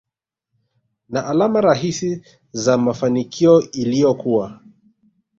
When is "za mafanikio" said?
2.51-3.61